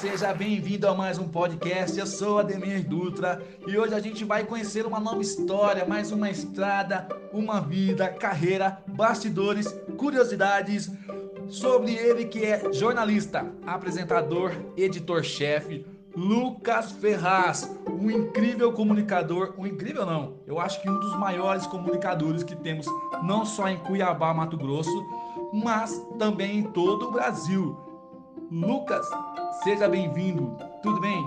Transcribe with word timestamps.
seja 0.00 0.34
bem-vindo 0.34 0.88
a 0.88 0.94
mais 0.94 1.18
um 1.18 1.28
podcast. 1.28 1.96
Eu 1.98 2.06
sou 2.06 2.40
Ademir 2.40 2.86
Dutra 2.86 3.40
e 3.66 3.78
hoje 3.78 3.94
a 3.94 4.00
gente 4.00 4.24
vai 4.24 4.44
conhecer 4.44 4.84
uma 4.86 4.98
nova 4.98 5.22
história, 5.22 5.86
mais 5.86 6.10
uma 6.10 6.28
estrada, 6.28 7.06
uma 7.32 7.60
vida, 7.60 8.08
carreira, 8.08 8.82
bastidores, 8.88 9.68
curiosidades 9.96 10.90
sobre 11.48 11.94
ele 11.94 12.24
que 12.24 12.44
é 12.44 12.72
jornalista, 12.72 13.46
apresentador, 13.64 14.52
editor-chefe, 14.76 15.86
Lucas 16.16 16.90
Ferraz, 16.92 17.70
um 17.88 18.10
incrível 18.10 18.72
comunicador, 18.72 19.54
um 19.56 19.66
incrível 19.66 20.04
não, 20.04 20.34
eu 20.46 20.58
acho 20.58 20.82
que 20.82 20.90
um 20.90 20.98
dos 20.98 21.16
maiores 21.18 21.66
comunicadores 21.66 22.42
que 22.42 22.56
temos 22.56 22.86
não 23.22 23.46
só 23.46 23.68
em 23.68 23.78
Cuiabá, 23.78 24.34
Mato 24.34 24.56
Grosso, 24.56 25.04
mas 25.52 26.04
também 26.18 26.58
em 26.58 26.62
todo 26.64 27.08
o 27.08 27.12
Brasil. 27.12 27.93
Lucas, 28.62 29.04
seja 29.64 29.88
bem-vindo. 29.88 30.56
Tudo 30.80 31.00
bem? 31.00 31.18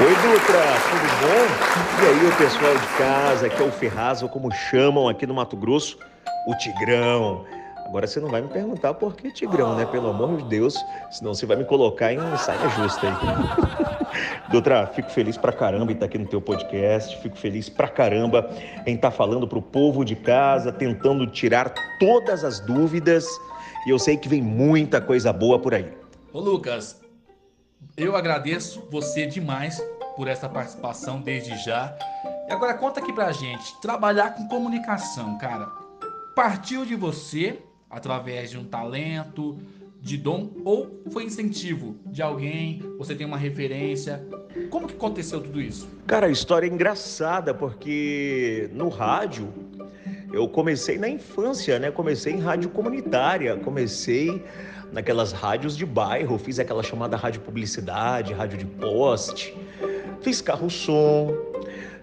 Oi, 0.00 0.14
Dutra, 0.16 0.64
tudo 0.90 1.08
bom? 1.22 2.02
E 2.02 2.08
aí, 2.08 2.26
o 2.26 2.36
pessoal 2.36 2.74
de 2.74 2.86
casa, 2.98 3.48
que 3.48 3.62
é 3.62 3.64
o 3.64 3.70
Ferraz, 3.70 4.20
ou 4.20 4.28
como 4.28 4.50
chamam 4.52 5.08
aqui 5.08 5.28
no 5.28 5.34
Mato 5.34 5.56
Grosso, 5.56 5.96
o 6.48 6.56
Tigrão. 6.56 7.44
Agora 7.88 8.06
você 8.06 8.20
não 8.20 8.28
vai 8.28 8.42
me 8.42 8.48
perguntar 8.48 8.92
por 8.92 9.16
que 9.16 9.30
Tigrão, 9.30 9.74
né? 9.74 9.86
Pelo 9.86 10.10
amor 10.10 10.36
de 10.36 10.44
Deus, 10.44 10.76
senão 11.10 11.32
você 11.32 11.46
vai 11.46 11.56
me 11.56 11.64
colocar 11.64 12.12
em 12.12 12.18
saia 12.36 12.68
justa 12.68 13.08
aí. 13.08 13.88
Doutora, 14.52 14.86
fico 14.88 15.10
feliz 15.10 15.38
pra 15.38 15.52
caramba 15.52 15.90
em 15.90 15.94
estar 15.94 16.04
aqui 16.04 16.18
no 16.18 16.26
teu 16.26 16.40
podcast, 16.40 17.16
fico 17.22 17.36
feliz 17.36 17.70
pra 17.70 17.88
caramba 17.88 18.50
em 18.86 18.94
estar 18.94 19.10
falando 19.10 19.48
pro 19.48 19.62
povo 19.62 20.04
de 20.04 20.14
casa, 20.14 20.70
tentando 20.70 21.26
tirar 21.26 21.72
todas 21.98 22.44
as 22.44 22.60
dúvidas, 22.60 23.26
e 23.86 23.90
eu 23.90 23.98
sei 23.98 24.18
que 24.18 24.28
vem 24.28 24.42
muita 24.42 25.00
coisa 25.00 25.32
boa 25.32 25.58
por 25.58 25.72
aí. 25.72 25.90
Ô 26.30 26.40
Lucas, 26.40 27.00
eu 27.96 28.14
agradeço 28.14 28.86
você 28.90 29.24
demais 29.24 29.82
por 30.14 30.28
essa 30.28 30.46
participação 30.48 31.22
desde 31.22 31.56
já. 31.64 31.96
E 32.48 32.52
agora 32.52 32.74
conta 32.74 33.00
aqui 33.00 33.14
pra 33.14 33.32
gente, 33.32 33.80
trabalhar 33.80 34.34
com 34.34 34.46
comunicação, 34.46 35.38
cara, 35.38 35.66
partiu 36.34 36.84
de 36.84 36.94
você 36.94 37.62
através 37.90 38.50
de 38.50 38.58
um 38.58 38.64
talento, 38.64 39.58
de 40.00 40.16
dom 40.16 40.50
ou 40.64 41.02
foi 41.10 41.24
incentivo 41.24 41.96
de 42.06 42.22
alguém? 42.22 42.82
Você 42.98 43.14
tem 43.14 43.26
uma 43.26 43.36
referência? 43.36 44.24
Como 44.70 44.86
que 44.86 44.94
aconteceu 44.94 45.40
tudo 45.40 45.60
isso? 45.60 45.88
Cara, 46.06 46.26
a 46.26 46.30
história 46.30 46.66
é 46.66 46.70
engraçada 46.70 47.52
porque 47.52 48.70
no 48.72 48.88
rádio 48.88 49.52
eu 50.32 50.48
comecei 50.48 50.98
na 50.98 51.08
infância, 51.08 51.78
né? 51.78 51.90
Comecei 51.90 52.32
em 52.32 52.38
rádio 52.38 52.70
comunitária, 52.70 53.56
comecei 53.56 54.44
naquelas 54.92 55.32
rádios 55.32 55.76
de 55.76 55.84
bairro, 55.84 56.38
fiz 56.38 56.58
aquela 56.58 56.82
chamada 56.82 57.16
rádio 57.16 57.40
publicidade, 57.40 58.32
rádio 58.32 58.58
de 58.58 58.64
poste, 58.64 59.54
fiz 60.20 60.40
carro-som, 60.40 61.34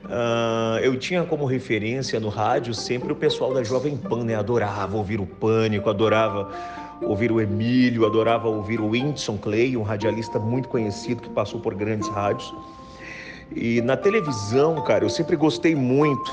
Uh, 0.05 0.77
eu 0.81 0.97
tinha 0.97 1.23
como 1.23 1.45
referência 1.45 2.19
no 2.19 2.29
rádio 2.29 2.75
sempre 2.75 3.11
o 3.11 3.15
pessoal 3.15 3.53
da 3.53 3.63
Jovem 3.63 3.97
Pan, 3.97 4.23
né? 4.23 4.35
Adorava 4.35 4.95
ouvir 4.95 5.19
o 5.19 5.25
Pânico, 5.25 5.89
adorava 5.89 6.51
ouvir 7.01 7.31
o 7.31 7.41
Emílio, 7.41 8.05
adorava 8.05 8.47
ouvir 8.47 8.79
o 8.79 8.89
Whindersson 8.89 9.37
Clay, 9.37 9.75
um 9.75 9.81
radialista 9.81 10.37
muito 10.39 10.69
conhecido 10.69 11.23
que 11.23 11.29
passou 11.29 11.59
por 11.59 11.73
grandes 11.73 12.07
rádios. 12.09 12.53
E 13.55 13.81
na 13.81 13.97
televisão, 13.97 14.81
cara, 14.83 15.03
eu 15.03 15.09
sempre 15.09 15.35
gostei 15.35 15.75
muito. 15.75 16.31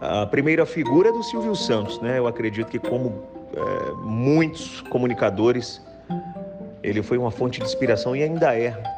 A 0.00 0.26
primeira 0.26 0.64
figura 0.64 1.10
é 1.10 1.12
do 1.12 1.22
Silvio 1.22 1.54
Santos, 1.54 2.00
né? 2.00 2.18
Eu 2.18 2.26
acredito 2.26 2.68
que 2.68 2.78
como 2.78 3.22
é, 3.54 3.92
muitos 4.02 4.80
comunicadores, 4.82 5.82
ele 6.82 7.02
foi 7.02 7.18
uma 7.18 7.30
fonte 7.30 7.60
de 7.60 7.66
inspiração 7.66 8.16
e 8.16 8.22
ainda 8.22 8.56
é 8.56 8.97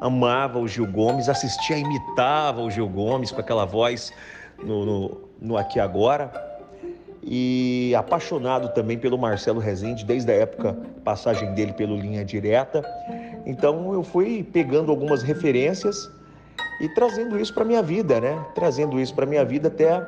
amava 0.00 0.58
o 0.58 0.68
Gil 0.68 0.86
Gomes, 0.86 1.28
assistia, 1.28 1.76
imitava 1.76 2.60
o 2.60 2.70
Gil 2.70 2.88
Gomes 2.88 3.30
com 3.30 3.40
aquela 3.40 3.64
voz 3.64 4.12
no, 4.62 4.84
no, 4.84 5.20
no 5.40 5.56
Aqui 5.56 5.80
Agora. 5.80 6.30
E 7.22 7.92
apaixonado 7.96 8.68
também 8.72 8.96
pelo 8.96 9.18
Marcelo 9.18 9.58
Rezende, 9.58 10.04
desde 10.04 10.30
a 10.30 10.34
época 10.34 10.78
passagem 11.04 11.52
dele 11.54 11.72
pelo 11.72 11.96
Linha 11.96 12.24
Direta. 12.24 12.84
Então 13.44 13.92
eu 13.92 14.04
fui 14.04 14.44
pegando 14.44 14.92
algumas 14.92 15.22
referências 15.22 16.08
e 16.80 16.88
trazendo 16.90 17.38
isso 17.40 17.52
para 17.52 17.64
minha 17.64 17.82
vida, 17.82 18.20
né? 18.20 18.44
Trazendo 18.54 19.00
isso 19.00 19.14
para 19.14 19.26
minha 19.26 19.44
vida 19.44 19.68
até 19.68 20.06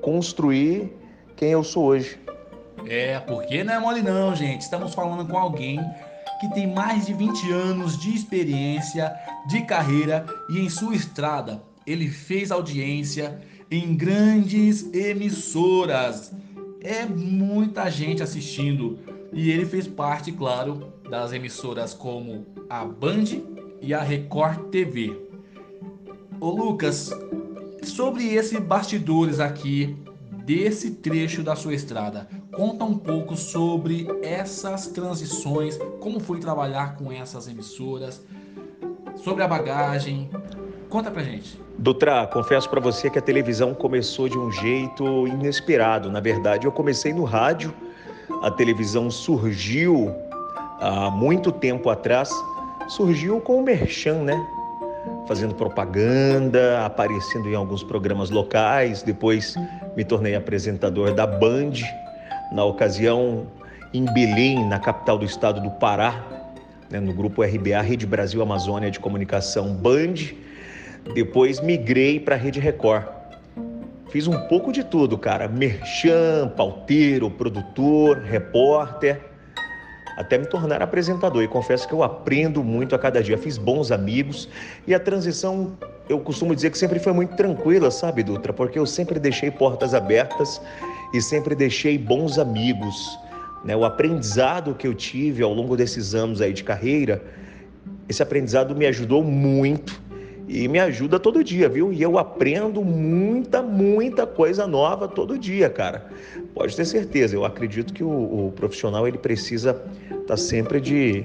construir 0.00 0.96
quem 1.34 1.50
eu 1.50 1.64
sou 1.64 1.86
hoje. 1.86 2.20
É, 2.86 3.18
porque 3.20 3.64
não 3.64 3.74
é 3.74 3.78
mole 3.78 4.02
não, 4.02 4.34
gente. 4.34 4.62
Estamos 4.62 4.94
falando 4.94 5.26
com 5.26 5.36
alguém 5.36 5.80
que 6.40 6.48
tem 6.54 6.66
mais 6.66 7.06
de 7.06 7.12
20 7.12 7.52
anos 7.52 7.98
de 7.98 8.14
experiência, 8.14 9.14
de 9.46 9.62
carreira 9.62 10.24
e 10.48 10.58
em 10.58 10.68
sua 10.68 10.94
estrada 10.94 11.62
ele 11.86 12.08
fez 12.08 12.50
audiência 12.50 13.40
em 13.70 13.94
grandes 13.94 14.92
emissoras. 14.94 16.32
É 16.80 17.04
muita 17.04 17.90
gente 17.90 18.22
assistindo 18.22 18.98
e 19.32 19.50
ele 19.50 19.66
fez 19.66 19.86
parte, 19.86 20.32
claro, 20.32 20.92
das 21.08 21.32
emissoras 21.32 21.92
como 21.92 22.46
a 22.68 22.84
Band 22.84 23.24
e 23.80 23.92
a 23.92 24.02
Record 24.02 24.70
TV. 24.70 25.14
Ô 26.40 26.50
Lucas, 26.50 27.10
sobre 27.82 28.34
esses 28.34 28.58
bastidores 28.58 29.40
aqui 29.40 29.96
desse 30.44 30.92
trecho 30.92 31.42
da 31.42 31.54
sua 31.54 31.74
estrada. 31.74 32.28
Conta 32.52 32.84
um 32.84 32.96
pouco 32.96 33.36
sobre 33.36 34.08
essas 34.22 34.88
transições, 34.88 35.78
como 36.00 36.20
foi 36.20 36.40
trabalhar 36.40 36.96
com 36.96 37.12
essas 37.12 37.48
emissoras, 37.48 38.24
sobre 39.16 39.42
a 39.42 39.48
bagagem. 39.48 40.30
Conta 40.88 41.10
pra 41.10 41.22
gente. 41.22 41.60
Dutra, 41.78 42.26
confesso 42.26 42.68
para 42.68 42.80
você 42.80 43.08
que 43.08 43.18
a 43.18 43.22
televisão 43.22 43.72
começou 43.74 44.28
de 44.28 44.36
um 44.36 44.50
jeito 44.50 45.26
inesperado. 45.28 46.10
Na 46.10 46.20
verdade, 46.20 46.66
eu 46.66 46.72
comecei 46.72 47.12
no 47.12 47.24
rádio. 47.24 47.72
A 48.42 48.50
televisão 48.50 49.10
surgiu 49.10 50.14
há 50.80 51.10
muito 51.10 51.52
tempo 51.52 51.88
atrás. 51.88 52.30
Surgiu 52.88 53.40
com 53.40 53.60
o 53.60 53.62
Merchan, 53.62 54.24
né? 54.24 54.46
fazendo 55.26 55.54
propaganda, 55.54 56.84
aparecendo 56.84 57.48
em 57.48 57.54
alguns 57.54 57.82
programas 57.82 58.30
locais. 58.30 59.02
Depois 59.02 59.54
me 60.00 60.04
tornei 60.04 60.34
apresentador 60.34 61.12
da 61.12 61.26
Band, 61.26 61.72
na 62.50 62.64
ocasião 62.64 63.48
em 63.92 64.06
Belém, 64.06 64.66
na 64.66 64.78
capital 64.78 65.18
do 65.18 65.26
estado 65.26 65.60
do 65.60 65.70
Pará, 65.72 66.24
né, 66.88 66.98
no 66.98 67.12
grupo 67.12 67.42
RBA, 67.42 67.82
Rede 67.82 68.06
Brasil 68.06 68.40
Amazônia 68.40 68.90
de 68.90 68.98
Comunicação 68.98 69.74
Band. 69.74 70.14
Depois 71.12 71.60
migrei 71.60 72.18
para 72.18 72.34
a 72.34 72.38
Rede 72.38 72.58
Record. 72.58 73.08
Fiz 74.08 74.26
um 74.26 74.40
pouco 74.48 74.72
de 74.72 74.82
tudo, 74.82 75.18
cara. 75.18 75.46
Merchan, 75.48 76.50
pauteiro, 76.56 77.30
produtor, 77.30 78.22
repórter 78.22 79.20
até 80.16 80.38
me 80.38 80.46
tornar 80.46 80.82
apresentador. 80.82 81.42
E 81.42 81.48
confesso 81.48 81.86
que 81.86 81.94
eu 81.94 82.02
aprendo 82.02 82.62
muito 82.62 82.94
a 82.94 82.98
cada 82.98 83.22
dia. 83.22 83.38
Fiz 83.38 83.56
bons 83.56 83.90
amigos 83.90 84.48
e 84.86 84.94
a 84.94 85.00
transição, 85.00 85.72
eu 86.08 86.20
costumo 86.20 86.54
dizer 86.54 86.70
que 86.70 86.78
sempre 86.78 86.98
foi 86.98 87.12
muito 87.12 87.36
tranquila, 87.36 87.90
sabe, 87.90 88.22
Dutra? 88.22 88.52
Porque 88.52 88.78
eu 88.78 88.86
sempre 88.86 89.18
deixei 89.18 89.50
portas 89.50 89.94
abertas 89.94 90.60
e 91.12 91.20
sempre 91.20 91.54
deixei 91.54 91.96
bons 91.98 92.38
amigos. 92.38 93.18
Né? 93.64 93.76
O 93.76 93.84
aprendizado 93.84 94.74
que 94.74 94.86
eu 94.86 94.94
tive 94.94 95.42
ao 95.42 95.52
longo 95.52 95.76
desses 95.76 96.14
anos 96.14 96.40
aí 96.40 96.52
de 96.52 96.64
carreira, 96.64 97.22
esse 98.08 98.22
aprendizado 98.22 98.74
me 98.74 98.86
ajudou 98.86 99.22
muito 99.22 100.00
e 100.52 100.66
me 100.66 100.80
ajuda 100.80 101.20
todo 101.20 101.44
dia, 101.44 101.68
viu? 101.68 101.92
E 101.92 102.02
eu 102.02 102.18
aprendo 102.18 102.84
muita, 102.84 103.62
muita 103.62 104.26
coisa 104.26 104.66
nova 104.66 105.06
todo 105.06 105.38
dia, 105.38 105.70
cara. 105.70 106.10
Pode 106.52 106.74
ter 106.74 106.84
certeza. 106.84 107.36
Eu 107.36 107.44
acredito 107.44 107.94
que 107.94 108.02
o, 108.02 108.48
o 108.48 108.52
profissional 108.56 109.06
ele 109.06 109.16
precisa 109.16 109.80
estar 110.10 110.24
tá 110.26 110.36
sempre 110.36 110.80
de, 110.80 111.22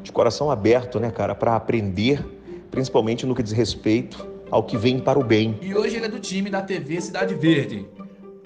de 0.00 0.12
coração 0.12 0.48
aberto, 0.48 1.00
né, 1.00 1.10
cara, 1.10 1.34
para 1.34 1.56
aprender, 1.56 2.24
principalmente 2.70 3.26
no 3.26 3.34
que 3.34 3.42
diz 3.42 3.50
respeito 3.50 4.24
ao 4.48 4.62
que 4.62 4.76
vem 4.76 5.00
para 5.00 5.18
o 5.18 5.24
bem. 5.24 5.58
E 5.60 5.74
hoje 5.74 5.96
ele 5.96 6.06
é 6.06 6.08
do 6.08 6.20
time 6.20 6.48
da 6.48 6.62
TV 6.62 7.00
Cidade 7.00 7.34
Verde. 7.34 7.84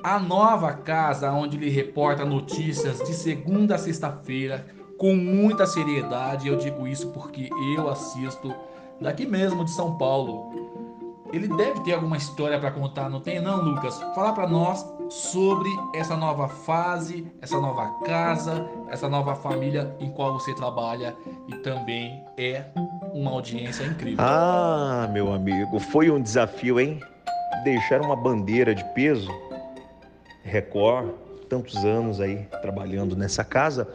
A 0.02 0.18
nova 0.18 0.72
casa 0.72 1.30
onde 1.30 1.58
ele 1.58 1.68
reporta 1.68 2.24
notícias 2.24 3.00
de 3.00 3.12
segunda 3.12 3.74
a 3.74 3.78
sexta-feira 3.78 4.64
com 4.96 5.14
muita 5.14 5.66
seriedade. 5.66 6.48
Eu 6.48 6.56
digo 6.56 6.86
isso 6.86 7.08
porque 7.08 7.50
eu 7.76 7.86
assisto 7.90 8.54
daqui 9.00 9.26
mesmo 9.26 9.64
de 9.64 9.70
São 9.70 9.96
Paulo. 9.96 10.66
Ele 11.32 11.48
deve 11.48 11.80
ter 11.80 11.92
alguma 11.92 12.16
história 12.16 12.58
para 12.58 12.70
contar, 12.70 13.10
não 13.10 13.20
tem 13.20 13.40
não, 13.40 13.62
Lucas? 13.62 14.00
Fala 14.14 14.32
para 14.32 14.48
nós 14.48 14.86
sobre 15.08 15.68
essa 15.94 16.16
nova 16.16 16.48
fase, 16.48 17.26
essa 17.42 17.60
nova 17.60 17.88
casa, 18.04 18.68
essa 18.88 19.08
nova 19.08 19.34
família 19.34 19.94
em 19.98 20.10
qual 20.10 20.34
você 20.34 20.54
trabalha 20.54 21.14
e 21.48 21.56
também 21.56 22.24
é 22.38 22.64
uma 23.12 23.32
audiência 23.32 23.84
incrível. 23.84 24.24
Ah, 24.24 25.08
meu 25.12 25.32
amigo, 25.32 25.78
foi 25.80 26.10
um 26.10 26.20
desafio, 26.20 26.78
hein? 26.78 27.00
Deixar 27.64 28.00
uma 28.00 28.14
bandeira 28.14 28.74
de 28.74 28.84
peso, 28.94 29.30
Record, 30.44 31.10
tantos 31.48 31.84
anos 31.84 32.20
aí 32.20 32.46
trabalhando 32.62 33.16
nessa 33.16 33.44
casa, 33.44 33.88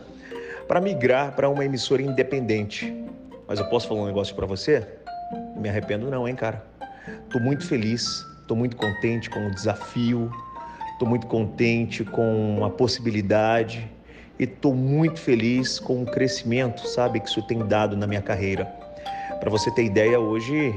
para 0.67 0.81
migrar 0.81 1.33
para 1.33 1.49
uma 1.49 1.63
emissora 1.65 2.01
independente. 2.01 2.93
Mas 3.51 3.59
eu 3.59 3.65
posso 3.65 3.85
falar 3.85 4.03
um 4.03 4.05
negócio 4.05 4.33
para 4.33 4.45
você? 4.45 4.87
Não 5.53 5.61
me 5.61 5.67
arrependo 5.67 6.09
não, 6.09 6.25
hein, 6.25 6.33
cara. 6.33 6.65
Tô 7.29 7.37
muito 7.37 7.67
feliz, 7.67 8.25
tô 8.47 8.55
muito 8.55 8.77
contente 8.77 9.29
com 9.29 9.45
o 9.45 9.51
desafio, 9.51 10.31
tô 10.97 11.05
muito 11.05 11.27
contente 11.27 12.05
com 12.05 12.63
a 12.63 12.69
possibilidade 12.69 13.91
e 14.39 14.47
tô 14.47 14.73
muito 14.73 15.19
feliz 15.19 15.81
com 15.81 16.01
o 16.01 16.05
crescimento, 16.05 16.87
sabe, 16.87 17.19
que 17.19 17.27
isso 17.27 17.41
tem 17.41 17.59
dado 17.67 17.97
na 17.97 18.07
minha 18.07 18.21
carreira. 18.21 18.63
Para 19.41 19.49
você 19.49 19.69
ter 19.69 19.83
ideia, 19.83 20.17
hoje 20.17 20.73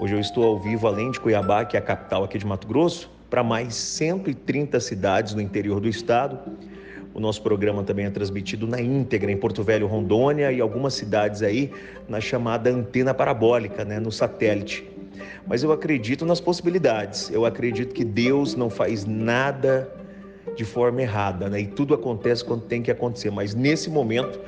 hoje 0.00 0.12
eu 0.12 0.18
estou 0.18 0.42
ao 0.42 0.58
vivo 0.58 0.88
além 0.88 1.12
de 1.12 1.20
Cuiabá, 1.20 1.64
que 1.64 1.76
é 1.76 1.78
a 1.78 1.82
capital 1.82 2.24
aqui 2.24 2.36
de 2.36 2.44
Mato 2.44 2.66
Grosso, 2.66 3.08
para 3.30 3.44
mais 3.44 3.76
130 3.76 4.80
cidades 4.80 5.34
no 5.34 5.40
interior 5.40 5.78
do 5.78 5.88
estado. 5.88 6.36
O 7.16 7.20
nosso 7.20 7.40
programa 7.40 7.82
também 7.82 8.04
é 8.04 8.10
transmitido 8.10 8.66
na 8.66 8.78
íntegra 8.78 9.32
em 9.32 9.38
Porto 9.38 9.62
Velho, 9.62 9.86
Rondônia 9.86 10.52
e 10.52 10.60
algumas 10.60 10.92
cidades 10.92 11.40
aí 11.40 11.72
na 12.06 12.20
chamada 12.20 12.68
antena 12.68 13.14
parabólica, 13.14 13.86
né, 13.86 13.98
no 13.98 14.12
satélite. 14.12 14.86
Mas 15.46 15.62
eu 15.62 15.72
acredito 15.72 16.26
nas 16.26 16.42
possibilidades. 16.42 17.30
Eu 17.30 17.46
acredito 17.46 17.94
que 17.94 18.04
Deus 18.04 18.54
não 18.54 18.68
faz 18.68 19.06
nada 19.06 19.90
de 20.54 20.62
forma 20.62 21.00
errada, 21.00 21.48
né? 21.48 21.62
E 21.62 21.66
tudo 21.66 21.94
acontece 21.94 22.44
quando 22.44 22.64
tem 22.64 22.82
que 22.82 22.90
acontecer. 22.90 23.30
Mas 23.30 23.54
nesse 23.54 23.88
momento 23.88 24.38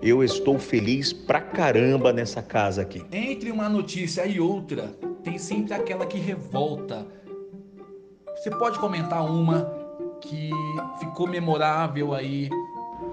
eu 0.00 0.22
estou 0.22 0.60
feliz 0.60 1.12
pra 1.12 1.40
caramba 1.40 2.12
nessa 2.12 2.40
casa 2.40 2.82
aqui. 2.82 3.04
Entre 3.10 3.50
uma 3.50 3.68
notícia 3.68 4.24
e 4.26 4.38
outra, 4.38 4.94
tem 5.24 5.38
sempre 5.38 5.74
aquela 5.74 6.06
que 6.06 6.18
revolta. 6.18 7.04
Você 8.36 8.48
pode 8.48 8.78
comentar 8.78 9.28
uma 9.28 9.81
que 10.22 10.50
ficou 10.98 11.26
memorável 11.26 12.14
aí 12.14 12.48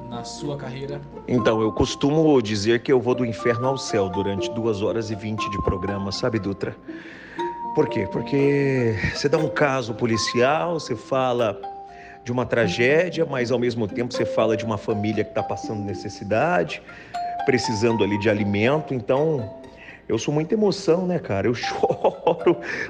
na 0.08 0.24
sua 0.24 0.56
carreira? 0.56 1.02
Então, 1.28 1.62
eu 1.62 1.72
costumo 1.72 2.42
dizer 2.42 2.82
que 2.82 2.92
eu 2.92 3.02
vou 3.02 3.16
do 3.16 3.26
inferno 3.26 3.68
ao 3.68 3.78
céu 3.78 4.10
durante 4.10 4.50
duas 4.52 4.82
horas 4.82 5.10
e 5.10 5.16
vinte 5.16 5.50
de 5.50 5.62
programa, 5.64 6.12
sabe, 6.12 6.40
Dutra? 6.40 6.76
Por 7.76 7.88
quê? 7.88 8.08
Porque 8.12 8.96
você 9.14 9.28
dá 9.28 9.38
um 9.38 9.50
caso 9.50 9.94
policial, 9.94 10.80
você 10.80 10.96
fala 10.96 11.60
de 12.24 12.32
uma 12.32 12.46
tragédia, 12.46 13.26
mas 13.26 13.52
ao 13.52 13.60
mesmo 13.60 13.88
tempo 13.88 14.14
você 14.14 14.26
fala 14.26 14.56
de 14.56 14.66
uma 14.66 14.78
família 14.78 15.24
que 15.24 15.32
está 15.32 15.42
passando 15.42 15.82
necessidade, 15.82 16.82
precisando 17.46 18.04
ali 18.04 18.20
de 18.20 18.30
alimento. 18.30 18.94
Então, 18.94 19.50
eu 20.08 20.18
sou 20.18 20.34
muita 20.34 20.54
emoção, 20.56 21.06
né, 21.06 21.20
cara? 21.20 21.48
Eu 21.48 21.54
choro, 21.56 21.99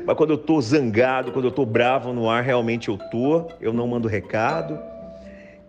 mas 0.06 0.16
quando 0.16 0.32
eu 0.32 0.38
tô 0.38 0.60
zangado, 0.62 1.32
quando 1.32 1.46
eu 1.46 1.52
tô 1.52 1.66
bravo 1.66 2.14
no 2.14 2.30
ar, 2.30 2.44
realmente 2.44 2.90
eu 2.90 2.98
tô. 2.98 3.48
Eu 3.60 3.74
não 3.74 3.88
mando 3.88 4.08
recado 4.08 4.80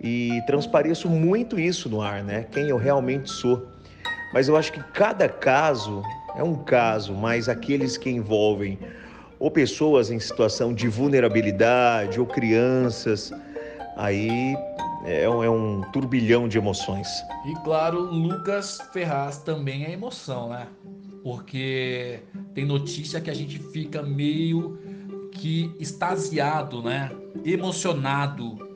e 0.01 0.41
transpareço 0.47 1.09
muito 1.09 1.59
isso 1.59 1.89
no 1.89 2.01
ar, 2.01 2.23
né? 2.23 2.47
Quem 2.51 2.69
eu 2.69 2.79
realmente 2.79 3.31
sou. 3.31 3.67
Mas 4.33 4.49
eu 4.49 4.57
acho 4.57 4.73
que 4.73 4.83
cada 4.93 5.29
caso 5.29 6.03
é 6.37 6.43
um 6.43 6.55
caso, 6.55 7.13
mas 7.13 7.49
aqueles 7.49 7.99
que 7.99 8.09
envolvem 8.09 8.79
ou 9.39 9.51
pessoas 9.51 10.11
em 10.11 10.21
situação 10.21 10.73
de 10.73 10.87
vulnerabilidade 10.87 12.21
ou 12.21 12.27
crianças, 12.27 13.33
aí 13.97 14.55
é 15.05 15.29
um, 15.29 15.43
é 15.43 15.51
um 15.51 15.81
turbilhão 15.93 16.47
de 16.47 16.59
emoções. 16.59 17.09
E 17.45 17.55
claro, 17.65 18.01
Lucas 18.01 18.81
Ferraz 18.93 19.39
também 19.39 19.85
é 19.85 19.93
emoção, 19.93 20.51
né? 20.51 20.67
Porque 21.23 22.21
tem 22.55 22.65
notícia 22.65 23.21
que 23.21 23.31
a 23.31 23.35
gente 23.35 23.59
fica 23.59 24.03
meio 24.03 24.79
que 25.33 25.71
extasiado, 25.79 26.83
né? 26.83 27.11
Emocionado. 27.45 28.71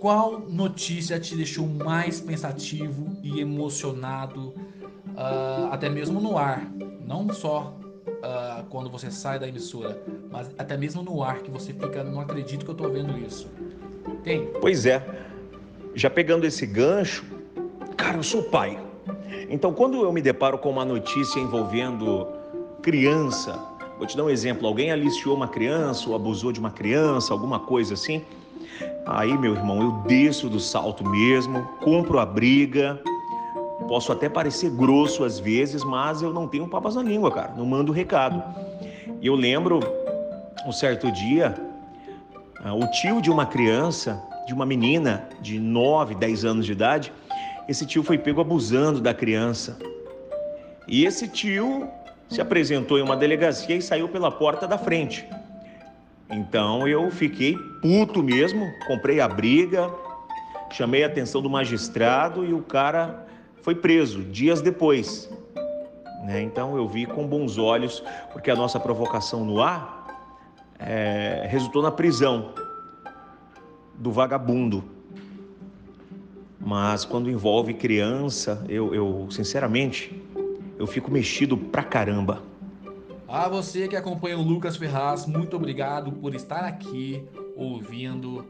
Qual 0.00 0.40
notícia 0.40 1.18
te 1.20 1.36
deixou 1.36 1.66
mais 1.66 2.20
pensativo 2.20 3.16
e 3.22 3.40
emocionado, 3.40 4.48
uh, 4.48 5.68
até 5.70 5.88
mesmo 5.88 6.20
no 6.20 6.36
ar? 6.36 6.68
Não 7.06 7.32
só 7.32 7.78
uh, 8.06 8.64
quando 8.68 8.90
você 8.90 9.10
sai 9.10 9.38
da 9.38 9.46
emissora, 9.46 10.02
mas 10.30 10.50
até 10.58 10.76
mesmo 10.76 11.02
no 11.02 11.22
ar, 11.22 11.40
que 11.42 11.50
você 11.50 11.72
fica, 11.72 12.02
não 12.02 12.20
acredito 12.20 12.64
que 12.64 12.70
eu 12.70 12.74
tô 12.74 12.88
vendo 12.88 13.16
isso. 13.18 13.48
Tem? 14.24 14.46
Pois 14.60 14.86
é. 14.86 15.04
Já 15.94 16.10
pegando 16.10 16.46
esse 16.46 16.66
gancho, 16.66 17.24
cara, 17.96 18.16
eu 18.16 18.22
sou 18.22 18.42
pai. 18.44 18.78
Então, 19.52 19.70
quando 19.70 20.02
eu 20.02 20.10
me 20.10 20.22
deparo 20.22 20.56
com 20.56 20.70
uma 20.70 20.82
notícia 20.82 21.38
envolvendo 21.38 22.26
criança, 22.80 23.62
vou 23.98 24.06
te 24.06 24.16
dar 24.16 24.24
um 24.24 24.30
exemplo: 24.30 24.66
alguém 24.66 24.90
aliciou 24.90 25.36
uma 25.36 25.46
criança 25.46 26.08
ou 26.08 26.16
abusou 26.16 26.52
de 26.52 26.58
uma 26.58 26.70
criança, 26.70 27.34
alguma 27.34 27.60
coisa 27.60 27.92
assim. 27.92 28.24
Aí, 29.04 29.36
meu 29.36 29.54
irmão, 29.54 29.82
eu 29.82 29.92
desço 30.08 30.48
do 30.48 30.58
salto 30.58 31.06
mesmo, 31.06 31.68
compro 31.82 32.18
a 32.18 32.24
briga. 32.24 32.98
Posso 33.86 34.10
até 34.10 34.26
parecer 34.26 34.70
grosso 34.70 35.22
às 35.22 35.38
vezes, 35.38 35.84
mas 35.84 36.22
eu 36.22 36.32
não 36.32 36.48
tenho 36.48 36.66
papas 36.66 36.94
na 36.94 37.02
língua, 37.02 37.30
cara. 37.30 37.52
Não 37.54 37.66
mando 37.66 37.92
recado. 37.92 38.42
E 39.20 39.26
eu 39.26 39.34
lembro 39.34 39.80
um 40.66 40.72
certo 40.72 41.12
dia, 41.12 41.54
ah, 42.64 42.72
o 42.72 42.90
tio 42.90 43.20
de 43.20 43.30
uma 43.30 43.44
criança, 43.44 44.22
de 44.46 44.54
uma 44.54 44.64
menina 44.64 45.28
de 45.42 45.60
9, 45.60 46.14
10 46.14 46.44
anos 46.46 46.64
de 46.64 46.72
idade, 46.72 47.12
esse 47.68 47.86
tio 47.86 48.02
foi 48.02 48.18
pego 48.18 48.40
abusando 48.40 49.00
da 49.00 49.14
criança. 49.14 49.78
E 50.88 51.04
esse 51.04 51.28
tio 51.28 51.88
se 52.28 52.40
apresentou 52.40 52.98
em 52.98 53.02
uma 53.02 53.16
delegacia 53.16 53.76
e 53.76 53.82
saiu 53.82 54.08
pela 54.08 54.30
porta 54.30 54.66
da 54.66 54.78
frente. 54.78 55.28
Então 56.30 56.88
eu 56.88 57.10
fiquei 57.10 57.56
puto 57.80 58.22
mesmo, 58.22 58.72
comprei 58.86 59.20
a 59.20 59.28
briga, 59.28 59.90
chamei 60.70 61.04
a 61.04 61.06
atenção 61.06 61.42
do 61.42 61.50
magistrado 61.50 62.44
e 62.44 62.54
o 62.54 62.62
cara 62.62 63.26
foi 63.60 63.74
preso 63.74 64.22
dias 64.22 64.62
depois. 64.62 65.30
Né? 66.24 66.40
Então 66.40 66.76
eu 66.76 66.88
vi 66.88 67.04
com 67.04 67.26
bons 67.26 67.58
olhos, 67.58 68.02
porque 68.32 68.50
a 68.50 68.56
nossa 68.56 68.80
provocação 68.80 69.44
no 69.44 69.60
ar 69.60 70.06
é, 70.78 71.46
resultou 71.48 71.82
na 71.82 71.90
prisão 71.90 72.54
do 73.94 74.10
vagabundo. 74.10 74.82
Mas 76.64 77.04
quando 77.04 77.28
envolve 77.28 77.74
criança, 77.74 78.64
eu, 78.68 78.94
eu 78.94 79.26
sinceramente, 79.30 80.14
eu 80.78 80.86
fico 80.86 81.10
mexido 81.10 81.56
pra 81.56 81.82
caramba. 81.82 82.42
A 83.26 83.48
você 83.48 83.88
que 83.88 83.96
acompanha 83.96 84.38
o 84.38 84.42
Lucas 84.42 84.76
Ferraz, 84.76 85.26
muito 85.26 85.56
obrigado 85.56 86.12
por 86.12 86.34
estar 86.34 86.64
aqui 86.64 87.26
ouvindo 87.56 88.44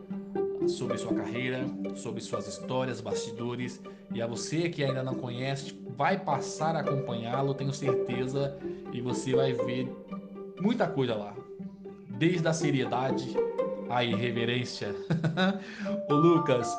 sobre 0.67 0.99
sua 0.99 1.15
carreira, 1.15 1.65
sobre 1.95 2.21
suas 2.21 2.47
histórias, 2.47 3.01
bastidores. 3.01 3.81
E 4.13 4.21
a 4.21 4.27
você 4.27 4.69
que 4.69 4.85
ainda 4.85 5.03
não 5.03 5.15
conhece, 5.15 5.75
vai 5.97 6.19
passar 6.19 6.77
a 6.77 6.81
acompanhá-lo, 6.81 7.55
tenho 7.55 7.73
certeza, 7.73 8.57
e 8.93 9.01
você 9.01 9.35
vai 9.35 9.53
ver 9.53 9.91
muita 10.61 10.87
coisa 10.87 11.15
lá. 11.15 11.35
Desde 12.09 12.47
a 12.47 12.53
seriedade 12.53 13.35
à 13.89 14.05
irreverência. 14.05 14.95
o 16.11 16.15
Lucas, 16.15 16.77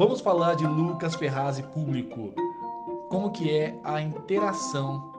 Vamos 0.00 0.22
falar 0.22 0.54
de 0.54 0.66
Lucas 0.66 1.14
Ferraz 1.14 1.58
e 1.58 1.62
público. 1.62 2.32
Como 3.10 3.30
que 3.30 3.54
é 3.54 3.78
a 3.84 4.00
interação 4.00 5.12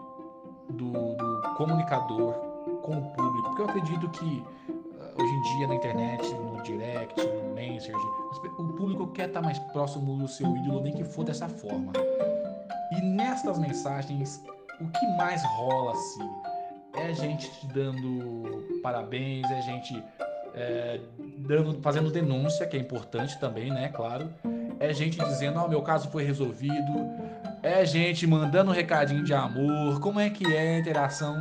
do, 0.71 0.91
do 0.91 1.55
comunicador 1.55 2.33
com 2.81 2.97
o 2.97 3.11
público? 3.11 3.49
Porque 3.49 3.61
eu 3.61 3.65
acredito 3.67 4.09
que 4.09 4.43
uh, 4.69 5.21
hoje 5.21 5.33
em 5.35 5.41
dia 5.41 5.67
na 5.67 5.75
internet, 5.75 6.33
no 6.33 6.63
direct, 6.63 7.23
no 7.23 7.53
message, 7.53 7.93
o 8.57 8.73
público 8.73 9.05
quer 9.09 9.27
estar 9.27 9.43
mais 9.43 9.59
próximo 9.71 10.17
do 10.17 10.27
seu 10.27 10.47
ídolo, 10.57 10.81
nem 10.81 10.95
que 10.95 11.03
for 11.03 11.25
dessa 11.25 11.47
forma. 11.47 11.93
E 12.91 13.01
nestas 13.03 13.59
mensagens, 13.59 14.43
o 14.79 14.87
que 14.87 15.07
mais 15.15 15.43
rola 15.57 15.91
assim? 15.91 16.29
É 16.95 17.13
gente 17.13 17.51
te 17.51 17.67
dando 17.67 18.81
parabéns, 18.81 19.45
é 19.51 19.61
gente 19.61 20.03
é, 20.55 20.99
dando, 21.37 21.79
fazendo 21.83 22.09
denúncia, 22.09 22.65
que 22.65 22.75
é 22.75 22.79
importante 22.79 23.39
também, 23.39 23.69
né? 23.69 23.87
Claro 23.89 24.27
é 24.81 24.91
gente 24.91 25.23
dizendo, 25.23 25.59
ó, 25.59 25.65
oh, 25.65 25.69
meu 25.69 25.83
caso 25.83 26.09
foi 26.09 26.23
resolvido, 26.23 27.11
é 27.61 27.85
gente 27.85 28.25
mandando 28.25 28.71
um 28.71 28.73
recadinho 28.73 29.23
de 29.23 29.31
amor, 29.31 29.99
como 29.99 30.19
é 30.19 30.27
que 30.27 30.43
é 30.51 30.75
a 30.75 30.79
interação 30.79 31.39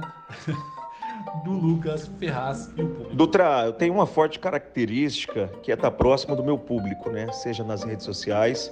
do 1.43 1.53
Lucas 1.53 2.07
Ferraz 2.19 2.71
e 2.77 2.83
o 2.83 2.89
público? 2.89 3.17
Dutra, 3.17 3.65
eu 3.65 3.73
tenho 3.73 3.95
uma 3.95 4.07
forte 4.07 4.39
característica 4.39 5.51
que 5.63 5.73
é 5.73 5.75
estar 5.75 5.91
próximo 5.91 6.37
do 6.37 6.45
meu 6.45 6.59
público, 6.59 7.09
né? 7.09 7.33
Seja 7.33 7.65
nas 7.65 7.83
redes 7.83 8.05
sociais, 8.05 8.71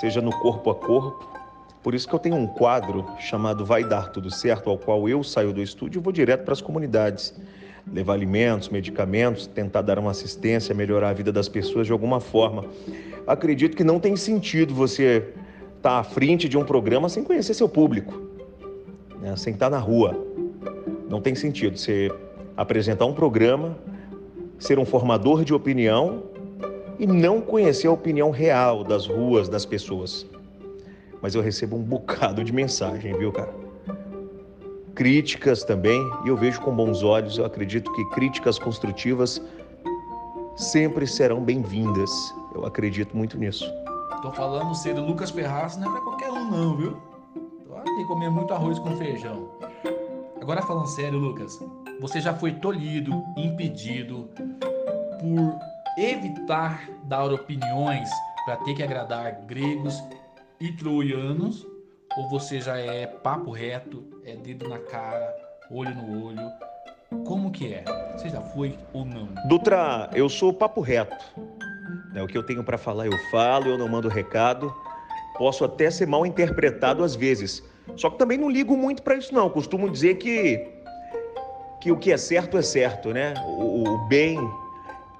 seja 0.00 0.20
no 0.20 0.32
corpo 0.40 0.70
a 0.70 0.74
corpo. 0.74 1.32
Por 1.80 1.94
isso 1.94 2.08
que 2.08 2.14
eu 2.14 2.18
tenho 2.18 2.34
um 2.34 2.48
quadro 2.48 3.06
chamado 3.20 3.64
Vai 3.64 3.84
Dar 3.84 4.08
Tudo 4.08 4.28
Certo, 4.28 4.70
ao 4.70 4.76
qual 4.76 5.08
eu 5.08 5.22
saio 5.22 5.52
do 5.52 5.62
estúdio 5.62 6.00
e 6.00 6.02
vou 6.02 6.12
direto 6.12 6.42
para 6.42 6.52
as 6.52 6.60
comunidades. 6.60 7.32
Levar 7.92 8.14
alimentos, 8.14 8.68
medicamentos, 8.68 9.46
tentar 9.46 9.82
dar 9.82 9.98
uma 9.98 10.10
assistência, 10.10 10.74
melhorar 10.74 11.10
a 11.10 11.12
vida 11.12 11.30
das 11.30 11.48
pessoas 11.48 11.86
de 11.86 11.92
alguma 11.92 12.20
forma 12.20 12.64
acredito 13.26 13.76
que 13.76 13.84
não 13.84 13.98
tem 13.98 14.16
sentido 14.16 14.74
você 14.74 15.24
estar 15.76 15.90
tá 15.90 15.98
à 15.98 16.04
frente 16.04 16.48
de 16.48 16.56
um 16.56 16.64
programa 16.64 17.08
sem 17.08 17.22
conhecer 17.22 17.54
seu 17.54 17.68
público, 17.68 18.20
né? 19.20 19.36
sem 19.36 19.54
estar 19.54 19.70
na 19.70 19.78
rua. 19.78 20.16
Não 21.08 21.20
tem 21.20 21.34
sentido 21.34 21.78
você 21.78 22.10
apresentar 22.56 23.06
um 23.06 23.14
programa, 23.14 23.76
ser 24.58 24.78
um 24.78 24.84
formador 24.84 25.44
de 25.44 25.52
opinião 25.52 26.24
e 26.98 27.06
não 27.06 27.40
conhecer 27.40 27.88
a 27.88 27.92
opinião 27.92 28.30
real 28.30 28.84
das 28.84 29.06
ruas, 29.06 29.48
das 29.48 29.64
pessoas. 29.64 30.26
Mas 31.20 31.34
eu 31.34 31.40
recebo 31.40 31.76
um 31.76 31.82
bocado 31.82 32.44
de 32.44 32.52
mensagem, 32.52 33.16
viu, 33.16 33.32
cara? 33.32 33.63
Críticas 34.94 35.64
também, 35.64 36.00
e 36.24 36.28
eu 36.28 36.36
vejo 36.36 36.60
com 36.60 36.74
bons 36.74 37.02
olhos, 37.02 37.36
eu 37.36 37.44
acredito 37.44 37.92
que 37.92 38.04
críticas 38.10 38.58
construtivas 38.58 39.42
sempre 40.56 41.04
serão 41.06 41.42
bem-vindas. 41.42 42.10
Eu 42.54 42.64
acredito 42.64 43.16
muito 43.16 43.36
nisso. 43.36 43.64
Tô 44.22 44.30
falando 44.30 44.74
ser 44.74 44.94
do 44.94 45.04
Lucas 45.04 45.30
Ferraz 45.30 45.76
não 45.76 45.88
é 45.88 45.92
pra 45.92 46.00
qualquer 46.00 46.30
um 46.30 46.50
não, 46.50 46.76
viu? 46.76 46.96
Tem 47.84 47.96
que 47.96 48.04
comer 48.04 48.30
muito 48.30 48.54
arroz 48.54 48.78
com 48.78 48.96
feijão. 48.96 49.50
Agora 50.40 50.62
falando 50.62 50.86
sério, 50.86 51.18
Lucas, 51.18 51.58
você 52.00 52.20
já 52.20 52.32
foi 52.34 52.52
tolhido, 52.52 53.22
impedido 53.36 54.28
por 55.20 55.58
evitar 55.98 56.88
dar 57.04 57.32
opiniões 57.32 58.08
para 58.44 58.56
ter 58.58 58.74
que 58.74 58.82
agradar 58.82 59.42
gregos 59.46 60.02
e 60.60 60.72
troianos? 60.72 61.66
Ou 62.16 62.28
você 62.28 62.60
já 62.60 62.78
é 62.78 63.06
papo 63.06 63.50
reto, 63.50 64.04
é 64.24 64.36
dedo 64.36 64.68
na 64.68 64.78
cara, 64.78 65.34
olho 65.68 65.92
no 65.96 66.26
olho? 66.26 66.52
Como 67.24 67.50
que 67.50 67.72
é? 67.72 67.84
Você 68.12 68.28
já 68.28 68.40
foi 68.40 68.78
ou 68.92 69.04
não? 69.04 69.28
Dutra, 69.48 70.08
eu 70.14 70.28
sou 70.28 70.52
papo 70.52 70.80
reto. 70.80 71.24
É, 72.14 72.22
o 72.22 72.26
que 72.28 72.38
eu 72.38 72.44
tenho 72.44 72.62
para 72.62 72.78
falar 72.78 73.06
eu 73.06 73.18
falo, 73.30 73.66
eu 73.66 73.78
não 73.78 73.88
mando 73.88 74.08
recado. 74.08 74.72
Posso 75.36 75.64
até 75.64 75.90
ser 75.90 76.06
mal 76.06 76.24
interpretado 76.24 77.02
às 77.02 77.16
vezes. 77.16 77.64
Só 77.96 78.08
que 78.08 78.16
também 78.16 78.38
não 78.38 78.48
ligo 78.48 78.76
muito 78.76 79.02
para 79.02 79.16
isso 79.16 79.34
não. 79.34 79.50
Costumo 79.50 79.90
dizer 79.90 80.14
que 80.16 80.72
que 81.80 81.92
o 81.92 81.98
que 81.98 82.12
é 82.12 82.16
certo 82.16 82.56
é 82.56 82.62
certo, 82.62 83.12
né? 83.12 83.34
O, 83.58 83.88
o 83.90 83.98
bem 84.08 84.38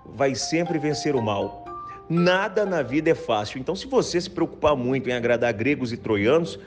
vai 0.07 0.35
sempre 0.35 0.79
vencer 0.79 1.17
o 1.17 1.21
mal. 1.21 1.65
Nada 2.09 2.65
na 2.65 2.83
vida 2.83 3.11
é 3.11 3.15
fácil. 3.15 3.59
Então, 3.59 3.75
se 3.75 3.87
você 3.87 4.21
se 4.21 4.31
preocupar 4.31 4.77
muito 4.77 5.11
em 5.11 5.13
agradar 5.13 5.53
gregos 5.53 5.93
e 5.93 5.97
troianos, 5.97 6.59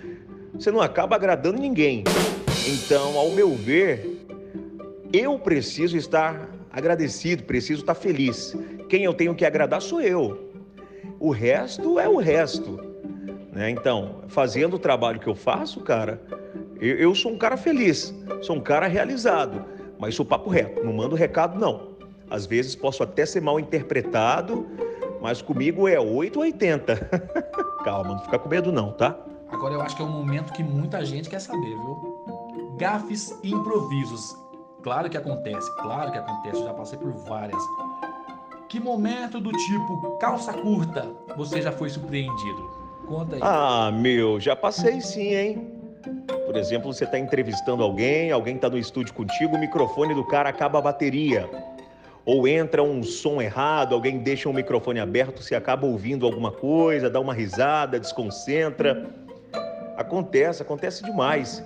você 0.59 0.71
não 0.71 0.81
acaba 0.81 1.15
agradando 1.15 1.61
ninguém. 1.61 2.03
Então, 2.67 3.17
ao 3.17 3.29
meu 3.29 3.53
ver, 3.55 4.25
eu 5.13 5.37
preciso 5.37 5.95
estar 5.95 6.49
agradecido, 6.71 7.43
preciso 7.43 7.81
estar 7.81 7.95
feliz. 7.95 8.55
Quem 8.89 9.03
eu 9.03 9.13
tenho 9.13 9.35
que 9.35 9.45
agradar 9.45 9.81
sou 9.81 10.01
eu. 10.01 10.51
O 11.19 11.31
resto 11.31 11.99
é 11.99 12.09
o 12.09 12.17
resto. 12.17 12.79
Né? 13.51 13.69
Então, 13.69 14.23
fazendo 14.27 14.75
o 14.75 14.79
trabalho 14.79 15.19
que 15.19 15.27
eu 15.27 15.35
faço, 15.35 15.79
cara, 15.81 16.21
eu, 16.81 16.95
eu 16.97 17.15
sou 17.15 17.31
um 17.31 17.37
cara 17.37 17.55
feliz, 17.55 18.13
sou 18.41 18.55
um 18.55 18.61
cara 18.61 18.87
realizado, 18.87 19.63
mas 19.99 20.15
sou 20.15 20.25
papo 20.25 20.49
reto, 20.49 20.83
não 20.83 20.93
mando 20.93 21.15
recado, 21.15 21.59
não. 21.59 21.95
Às 22.29 22.45
vezes 22.45 22.75
posso 22.75 23.03
até 23.03 23.25
ser 23.25 23.41
mal 23.41 23.59
interpretado, 23.59 24.67
mas 25.21 25.41
comigo 25.41 25.87
é 25.87 25.99
8 25.99 26.37
ou 26.37 26.43
80. 26.43 26.95
Calma, 27.83 28.15
não 28.15 28.19
fica 28.19 28.37
com 28.37 28.49
medo 28.49 28.71
não, 28.71 28.91
tá? 28.91 29.17
Agora 29.49 29.73
eu 29.73 29.81
acho 29.81 29.95
que 29.95 30.01
é 30.01 30.05
um 30.05 30.11
momento 30.11 30.53
que 30.53 30.63
muita 30.63 31.03
gente 31.05 31.29
quer 31.29 31.39
saber, 31.39 31.69
viu? 31.69 32.75
Gafes 32.77 33.37
e 33.43 33.51
improvisos. 33.51 34.35
Claro 34.83 35.09
que 35.09 35.17
acontece, 35.17 35.69
claro 35.77 36.11
que 36.11 36.17
acontece, 36.17 36.63
já 36.63 36.73
passei 36.73 36.99
por 36.99 37.11
várias. 37.11 37.61
Que 38.69 38.79
momento 38.79 39.39
do 39.39 39.51
tipo 39.51 40.17
calça 40.19 40.53
curta 40.53 41.09
você 41.35 41.61
já 41.61 41.71
foi 41.71 41.89
surpreendido? 41.89 42.69
Conta 43.07 43.35
aí. 43.35 43.41
Ah, 43.43 43.91
meu, 43.91 44.39
já 44.39 44.55
passei 44.55 45.01
sim, 45.01 45.33
hein? 45.33 45.73
Por 46.45 46.55
exemplo, 46.55 46.93
você 46.93 47.05
está 47.05 47.17
entrevistando 47.17 47.83
alguém, 47.83 48.31
alguém 48.31 48.55
está 48.55 48.69
no 48.69 48.77
estúdio 48.77 49.13
contigo, 49.13 49.55
o 49.55 49.59
microfone 49.59 50.13
do 50.13 50.23
cara 50.25 50.49
acaba 50.49 50.79
a 50.79 50.81
bateria 50.81 51.49
ou 52.27 52.45
entra 52.45 52.83
um 52.83 53.01
som 53.03 53.41
errado, 53.41 53.95
alguém 53.95 54.17
deixa 54.17 54.49
um 54.49 54.53
microfone 54.53 54.99
aberto, 54.99 55.41
você 55.41 55.55
acaba 55.55 55.87
ouvindo 55.87 56.25
alguma 56.25 56.51
coisa, 56.51 57.09
dá 57.09 57.21
uma 57.21 57.33
risada, 57.33 57.97
desconcentra. 57.97 59.09
Acontece, 60.07 60.61
acontece 60.61 61.03
demais. 61.03 61.61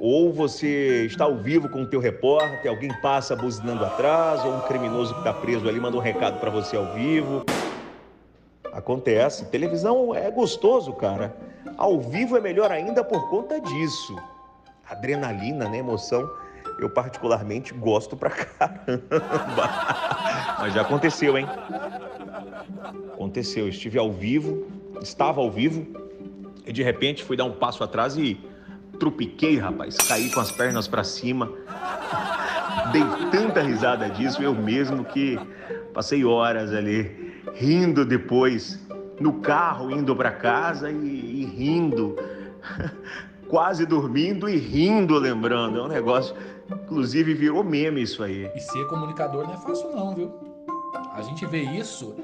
Ou 0.00 0.32
você 0.32 1.04
está 1.04 1.24
ao 1.24 1.36
vivo 1.36 1.68
com 1.68 1.82
o 1.82 1.86
teu 1.86 2.00
repórter, 2.00 2.70
alguém 2.70 2.90
passa 3.02 3.36
buzinando 3.36 3.84
atrás, 3.84 4.42
ou 4.42 4.54
um 4.54 4.60
criminoso 4.60 5.12
que 5.12 5.20
está 5.20 5.34
preso 5.34 5.68
ali 5.68 5.78
manda 5.78 5.96
um 5.96 6.00
recado 6.00 6.40
para 6.40 6.48
você 6.48 6.76
ao 6.76 6.94
vivo. 6.94 7.44
Acontece. 8.72 9.44
Televisão 9.46 10.14
é 10.14 10.30
gostoso, 10.30 10.94
cara. 10.94 11.36
Ao 11.76 12.00
vivo 12.00 12.38
é 12.38 12.40
melhor 12.40 12.72
ainda 12.72 13.04
por 13.04 13.28
conta 13.28 13.60
disso. 13.60 14.16
Adrenalina, 14.88 15.68
né? 15.68 15.78
Emoção 15.78 16.26
eu 16.78 16.88
particularmente 16.88 17.74
gosto 17.74 18.16
pra 18.16 18.30
caramba. 18.30 19.00
Mas 20.60 20.72
já 20.72 20.82
aconteceu, 20.82 21.36
hein? 21.36 21.46
Aconteceu, 23.12 23.64
eu 23.64 23.68
estive 23.68 23.98
ao 23.98 24.12
vivo, 24.12 24.66
estava 25.02 25.40
ao 25.40 25.50
vivo, 25.50 26.07
e 26.68 26.72
de 26.72 26.82
repente 26.82 27.24
fui 27.24 27.34
dar 27.34 27.46
um 27.46 27.52
passo 27.52 27.82
atrás 27.82 28.16
e 28.16 28.38
trupiquei, 29.00 29.56
rapaz. 29.56 29.96
Caí 29.96 30.30
com 30.30 30.38
as 30.38 30.52
pernas 30.52 30.86
para 30.86 31.02
cima. 31.02 31.50
Dei 32.92 33.02
tanta 33.30 33.62
risada 33.62 34.08
disso 34.10 34.42
eu 34.42 34.54
mesmo 34.54 35.04
que 35.04 35.38
passei 35.94 36.24
horas 36.24 36.72
ali 36.74 37.42
rindo 37.54 38.04
depois 38.04 38.86
no 39.18 39.40
carro 39.40 39.90
indo 39.90 40.14
para 40.14 40.30
casa 40.30 40.90
e, 40.90 40.94
e 40.94 41.44
rindo 41.44 42.16
quase 43.48 43.86
dormindo 43.86 44.46
e 44.46 44.56
rindo, 44.56 45.18
lembrando. 45.18 45.78
É 45.78 45.82
um 45.82 45.88
negócio, 45.88 46.36
inclusive 46.70 47.32
virou 47.32 47.64
meme 47.64 48.02
isso 48.02 48.22
aí. 48.22 48.50
E 48.54 48.60
ser 48.60 48.86
comunicador 48.88 49.46
não 49.46 49.54
é 49.54 49.56
fácil 49.56 49.90
não, 49.96 50.14
viu? 50.14 50.30
A 51.14 51.22
gente 51.22 51.46
vê 51.46 51.62
isso 51.62 52.14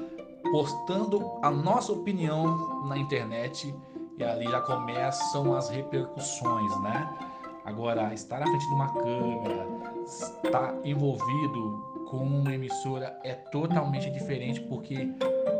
postando 0.51 1.31
a 1.41 1.49
nossa 1.49 1.91
opinião 1.91 2.85
na 2.85 2.95
internet 2.95 3.73
e 4.17 4.23
ali 4.23 4.45
já 4.49 4.61
começam 4.61 5.55
as 5.55 5.69
repercussões, 5.69 6.81
né? 6.81 7.09
Agora, 7.65 8.13
estar 8.13 8.41
à 8.41 8.45
frente 8.45 8.67
de 8.67 8.73
uma 8.75 8.93
câmera, 8.93 9.67
estar 10.05 10.75
envolvido 10.83 12.05
com 12.09 12.17
uma 12.17 12.53
emissora 12.53 13.19
é 13.23 13.33
totalmente 13.33 14.09
diferente 14.11 14.61
porque 14.61 15.11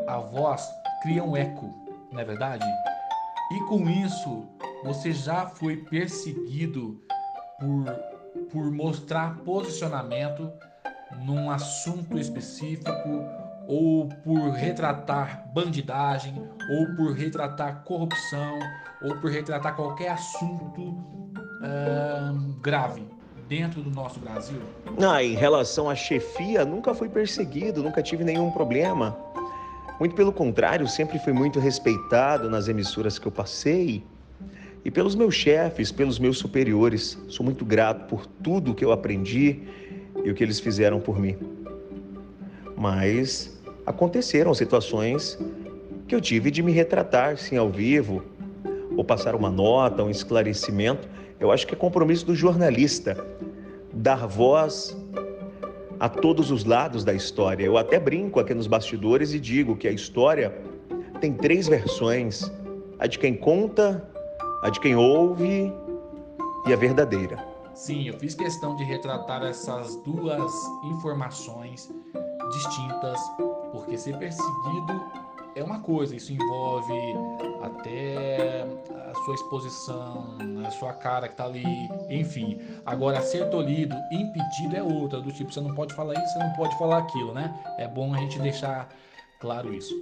a 0.07 0.17
voz 0.19 0.69
cria 1.01 1.23
um 1.23 1.35
eco, 1.35 1.73
não 2.11 2.19
é 2.19 2.23
verdade? 2.23 2.65
E 3.51 3.59
com 3.61 3.89
isso, 3.89 4.47
você 4.83 5.11
já 5.11 5.47
foi 5.47 5.77
perseguido 5.77 7.01
por, 7.59 8.45
por 8.51 8.71
mostrar 8.71 9.37
posicionamento 9.39 10.51
num 11.23 11.49
assunto 11.49 12.17
específico, 12.17 12.91
ou 13.67 14.07
por 14.23 14.51
retratar 14.51 15.47
bandidagem, 15.53 16.41
ou 16.69 16.95
por 16.95 17.13
retratar 17.13 17.83
corrupção, 17.83 18.59
ou 19.01 19.15
por 19.17 19.31
retratar 19.31 19.75
qualquer 19.75 20.09
assunto 20.09 20.81
uh, 20.81 22.53
grave 22.61 23.07
dentro 23.47 23.81
do 23.81 23.89
nosso 23.89 24.19
Brasil? 24.19 24.59
Ah, 25.01 25.23
em 25.23 25.35
relação 25.35 25.89
à 25.89 25.95
chefia, 25.95 26.65
nunca 26.65 26.93
fui 26.93 27.09
perseguido, 27.09 27.83
nunca 27.83 28.01
tive 28.01 28.23
nenhum 28.23 28.51
problema. 28.51 29.17
Muito 29.99 30.15
pelo 30.15 30.33
contrário, 30.33 30.87
sempre 30.87 31.17
fui 31.19 31.31
muito 31.31 31.59
respeitado 31.59 32.49
nas 32.49 32.67
emissoras 32.67 33.17
que 33.17 33.27
eu 33.27 33.31
passei 33.31 34.03
e 34.83 34.91
pelos 34.91 35.15
meus 35.15 35.33
chefes, 35.33 35.91
pelos 35.91 36.19
meus 36.19 36.37
superiores. 36.37 37.17
Sou 37.27 37.45
muito 37.45 37.63
grato 37.63 38.05
por 38.07 38.25
tudo 38.25 38.75
que 38.75 38.83
eu 38.83 38.91
aprendi 38.91 39.63
e 40.23 40.29
o 40.29 40.35
que 40.35 40.43
eles 40.43 40.59
fizeram 40.59 40.99
por 40.99 41.19
mim. 41.19 41.37
Mas 42.75 43.54
aconteceram 43.85 44.53
situações 44.53 45.37
que 46.07 46.15
eu 46.15 46.21
tive 46.21 46.51
de 46.51 46.61
me 46.61 46.71
retratar, 46.71 47.37
sim, 47.37 47.57
ao 47.57 47.69
vivo, 47.69 48.23
ou 48.95 49.03
passar 49.03 49.35
uma 49.35 49.49
nota, 49.49 50.03
um 50.03 50.09
esclarecimento. 50.09 51.07
Eu 51.39 51.51
acho 51.51 51.67
que 51.67 51.73
é 51.73 51.77
compromisso 51.77 52.25
do 52.25 52.35
jornalista 52.35 53.17
dar 53.93 54.27
voz 54.27 54.95
a 55.99 56.09
todos 56.09 56.51
os 56.51 56.65
lados 56.65 57.03
da 57.03 57.13
história. 57.13 57.63
Eu 57.63 57.77
até 57.77 57.99
brinco 57.99 58.39
aqui 58.39 58.53
nos 58.53 58.67
bastidores 58.67 59.33
e 59.33 59.39
digo 59.39 59.75
que 59.75 59.87
a 59.87 59.91
história 59.91 60.55
tem 61.19 61.33
três 61.33 61.67
versões: 61.67 62.51
a 62.99 63.07
de 63.07 63.17
quem 63.17 63.35
conta, 63.35 64.07
a 64.61 64.69
de 64.69 64.79
quem 64.79 64.95
ouve 64.95 65.71
e 66.67 66.73
a 66.73 66.75
verdadeira. 66.75 67.43
Sim, 67.73 68.07
eu 68.07 68.17
fiz 68.17 68.33
questão 68.35 68.75
de 68.75 68.83
retratar 68.83 69.43
essas 69.43 69.95
duas 69.97 70.51
informações 70.85 71.93
distintas, 72.51 73.19
porque 73.75 73.97
ser 73.97 74.17
perseguido 74.17 75.11
é 75.55 75.63
uma 75.63 75.79
coisa, 75.79 76.15
isso 76.15 76.33
envolve 76.33 76.93
até 77.63 78.65
a 79.11 79.15
sua 79.23 79.35
exposição, 79.35 80.37
a 80.65 80.71
sua 80.71 80.93
cara 80.93 81.27
que 81.27 81.35
tá 81.35 81.45
ali, 81.45 81.65
enfim. 82.09 82.59
Agora, 82.85 83.21
ser 83.21 83.49
tolhido, 83.49 83.95
impedido 84.11 84.75
é 84.75 84.83
outra, 84.83 85.21
do 85.21 85.31
tipo, 85.31 85.51
você 85.51 85.61
não 85.61 85.73
pode 85.73 85.93
falar 85.93 86.13
isso, 86.13 86.33
você 86.33 86.39
não 86.39 86.53
pode 86.53 86.77
falar 86.77 86.99
aquilo, 86.99 87.33
né? 87.33 87.53
É 87.77 87.87
bom 87.87 88.13
a 88.13 88.17
gente 88.17 88.39
deixar 88.39 88.89
claro 89.39 89.73
isso. 89.73 89.93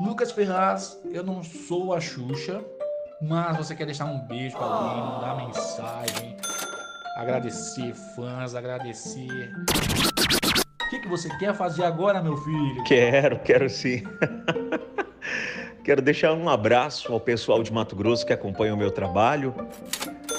Lucas 0.00 0.32
Ferraz, 0.32 1.00
eu 1.12 1.24
não 1.24 1.42
sou 1.42 1.92
a 1.92 2.00
Xuxa, 2.00 2.64
mas 3.20 3.56
você 3.56 3.74
quer 3.74 3.86
deixar 3.86 4.06
um 4.06 4.18
beijo 4.20 4.56
para 4.56 4.66
alguém, 4.66 5.02
mandar 5.02 5.46
mensagem, 5.46 6.36
agradecer 7.16 7.92
fãs, 8.14 8.54
agradecer 8.54 9.52
que, 10.90 10.98
que 10.98 11.08
você 11.08 11.28
quer 11.38 11.54
fazer 11.54 11.84
agora, 11.84 12.20
meu 12.20 12.36
filho? 12.36 12.82
Quero, 12.82 13.38
quero 13.38 13.70
sim. 13.70 14.02
quero 15.84 16.02
deixar 16.02 16.34
um 16.34 16.48
abraço 16.48 17.12
ao 17.12 17.20
pessoal 17.20 17.62
de 17.62 17.72
Mato 17.72 17.94
Grosso 17.94 18.26
que 18.26 18.32
acompanha 18.32 18.74
o 18.74 18.76
meu 18.76 18.90
trabalho. 18.90 19.54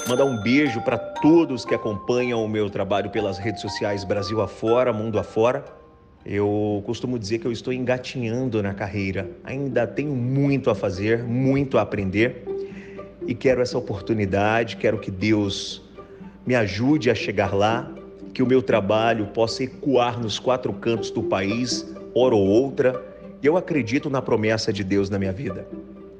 Mandar 0.06 0.26
um 0.26 0.42
beijo 0.42 0.82
para 0.82 0.98
todos 0.98 1.64
que 1.64 1.74
acompanham 1.74 2.44
o 2.44 2.48
meu 2.48 2.68
trabalho 2.68 3.08
pelas 3.08 3.38
redes 3.38 3.62
sociais 3.62 4.04
Brasil 4.04 4.42
afora, 4.42 4.92
mundo 4.92 5.18
afora. 5.18 5.64
Eu 6.24 6.82
costumo 6.84 7.18
dizer 7.18 7.38
que 7.38 7.46
eu 7.46 7.52
estou 7.52 7.72
engatinhando 7.72 8.62
na 8.62 8.74
carreira. 8.74 9.30
Ainda 9.42 9.86
tenho 9.86 10.14
muito 10.14 10.68
a 10.68 10.74
fazer, 10.74 11.24
muito 11.24 11.78
a 11.78 11.82
aprender 11.82 12.44
e 13.26 13.34
quero 13.34 13.62
essa 13.62 13.78
oportunidade, 13.78 14.76
quero 14.76 14.98
que 14.98 15.10
Deus 15.10 15.82
me 16.44 16.54
ajude 16.54 17.10
a 17.10 17.14
chegar 17.14 17.54
lá, 17.54 17.90
que 18.32 18.42
o 18.42 18.46
meu 18.46 18.62
trabalho 18.62 19.26
possa 19.26 19.64
ecoar 19.64 20.18
nos 20.18 20.38
quatro 20.38 20.72
cantos 20.72 21.10
do 21.10 21.22
país, 21.22 21.86
hora 22.14 22.34
ou 22.34 22.46
outra. 22.46 23.02
Eu 23.42 23.56
acredito 23.56 24.08
na 24.08 24.22
promessa 24.22 24.72
de 24.72 24.82
Deus 24.82 25.10
na 25.10 25.18
minha 25.18 25.32
vida. 25.32 25.66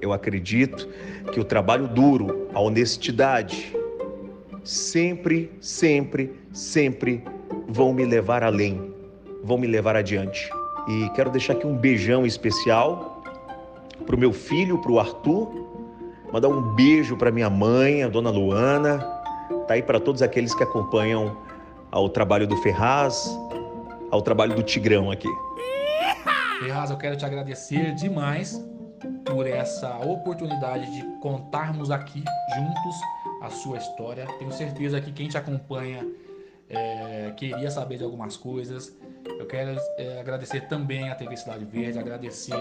Eu 0.00 0.12
acredito 0.12 0.88
que 1.33 1.40
o 1.40 1.45
trabalho 1.45 1.87
duro, 1.87 2.49
a 2.52 2.61
honestidade, 2.61 3.75
sempre, 4.64 5.50
sempre, 5.61 6.33
sempre 6.52 7.23
vão 7.69 7.92
me 7.95 8.04
levar 8.04 8.42
além, 8.42 8.92
vão 9.42 9.57
me 9.57 9.66
levar 9.66 9.97
adiante. 9.97 10.50
E 10.88 11.09
quero 11.11 11.31
deixar 11.31 11.52
aqui 11.54 11.66
um 11.66 11.76
beijão 11.76 12.26
especial 12.26 13.23
para 14.04 14.16
o 14.16 14.19
meu 14.19 14.33
filho, 14.33 14.78
para 14.78 14.90
o 14.90 14.99
Arthur, 14.99 15.49
mandar 16.33 16.49
um 16.49 16.75
beijo 16.75 17.16
para 17.16 17.31
minha 17.31 17.49
mãe, 17.49 18.02
a 18.02 18.09
dona 18.09 18.31
Luana, 18.31 18.99
tá 19.69 19.75
aí 19.75 19.83
para 19.83 20.00
todos 20.00 20.23
aqueles 20.23 20.52
que 20.54 20.62
acompanham 20.62 21.37
ao 21.92 22.08
trabalho 22.08 22.46
do 22.46 22.56
Ferraz, 22.56 23.38
ao 24.11 24.22
trabalho 24.22 24.56
do 24.56 24.62
Tigrão 24.62 25.11
aqui. 25.11 25.28
Ferraz, 26.58 26.90
eu 26.90 26.96
quero 26.96 27.16
te 27.16 27.25
agradecer 27.25 27.94
demais 27.94 28.58
por 29.26 29.46
essa 29.46 29.99
oportunidade 29.99 30.90
de 30.90 31.02
contarmos 31.20 31.90
aqui 31.90 32.25
juntos 32.56 32.96
a 33.42 33.50
sua 33.50 33.76
história. 33.76 34.26
Tenho 34.38 34.50
certeza 34.52 35.00
que 35.00 35.12
quem 35.12 35.28
te 35.28 35.37
acompanha 35.37 36.06
é, 36.70 37.32
queria 37.37 37.70
saber 37.70 37.99
de 37.99 38.04
algumas 38.04 38.38
coisas. 38.38 38.96
Eu 39.38 39.46
quero 39.46 39.78
é, 39.99 40.20
agradecer 40.20 40.62
também 40.68 41.11
a 41.11 41.14
TV 41.14 41.37
Cidade 41.37 41.64
Verde, 41.64 41.99
agradecer 41.99 42.54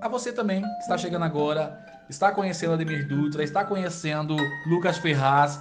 a 0.00 0.08
você 0.08 0.32
também 0.32 0.62
que 0.62 0.80
está 0.80 0.96
chegando 0.96 1.24
agora, 1.24 1.82
está 2.08 2.30
conhecendo 2.30 2.74
Ademir 2.74 3.08
Dutra, 3.08 3.42
está 3.42 3.64
conhecendo 3.64 4.36
Lucas 4.68 4.98
Ferraz 4.98 5.60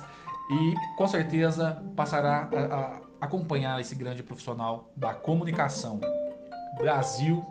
e 0.49 0.73
com 0.97 1.07
certeza 1.07 1.83
passará 1.95 2.49
a, 2.53 2.75
a 2.75 3.25
acompanhar 3.25 3.79
esse 3.79 3.95
grande 3.95 4.21
profissional 4.21 4.91
da 4.95 5.13
comunicação. 5.13 5.99
Brasil 6.77 7.45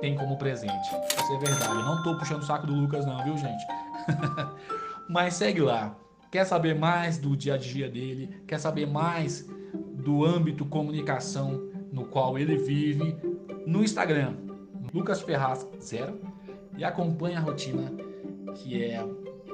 tem 0.00 0.16
como 0.16 0.36
presente. 0.36 0.72
Isso 0.72 1.32
é 1.34 1.38
verdade. 1.38 1.74
Eu 1.74 1.84
não 1.84 1.98
estou 1.98 2.18
puxando 2.18 2.42
o 2.42 2.46
saco 2.46 2.66
do 2.66 2.74
Lucas, 2.74 3.06
não, 3.06 3.22
viu, 3.22 3.36
gente? 3.36 3.64
Mas 5.08 5.34
segue 5.34 5.60
lá. 5.60 5.94
Quer 6.30 6.44
saber 6.44 6.74
mais 6.74 7.18
do 7.18 7.36
dia 7.36 7.54
a 7.54 7.56
dia 7.56 7.88
dele? 7.88 8.42
Quer 8.46 8.58
saber 8.58 8.86
mais 8.86 9.48
do 9.94 10.24
âmbito 10.24 10.64
comunicação 10.64 11.68
no 11.92 12.04
qual 12.06 12.38
ele 12.38 12.56
vive? 12.56 13.16
No 13.66 13.82
Instagram, 13.82 14.36
Lucas 14.94 15.20
Ferraz 15.20 15.66
zero 15.80 16.20
e 16.76 16.84
acompanha 16.84 17.38
a 17.38 17.42
rotina 17.42 17.92
que 18.54 18.82
é 18.82 19.04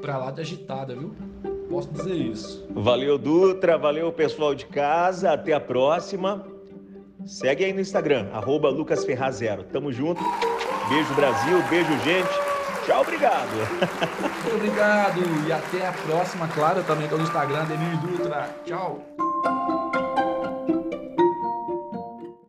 pra 0.01 0.19
lá 0.19 0.31
de 0.31 0.41
agitada, 0.41 0.95
viu? 0.95 1.15
Posso 1.69 1.89
dizer 1.93 2.15
isso. 2.15 2.67
Valeu, 2.71 3.19
Dutra. 3.19 3.77
Valeu, 3.77 4.13
pessoal 4.13 4.55
de 4.55 4.67
casa. 4.67 5.33
Até 5.33 5.53
a 5.53 5.61
próxima. 5.61 6.47
Segue 7.27 7.65
aí 7.65 7.73
no 7.73 7.81
Instagram, 7.81 8.29
arroba 8.33 8.69
Lucas 8.69 9.05
Ferraz 9.05 9.37
Zero. 9.37 9.65
Tamo 9.65 9.93
junto. 9.93 10.23
Beijo, 10.89 11.13
Brasil. 11.15 11.61
Beijo, 11.69 11.93
gente. 12.05 12.29
Tchau, 12.87 13.01
obrigado. 13.03 13.49
Muito 14.43 14.55
obrigado. 14.55 15.21
E 15.49 15.53
até 15.53 15.89
a 15.89 15.93
próxima. 15.93 16.47
Claro, 16.47 16.85
também 16.85 17.09
tô 17.09 17.17
no 17.17 17.25
Instagram, 17.25 17.65
Demir 17.65 17.99
Dutra. 18.01 18.49
Tchau. 18.65 19.26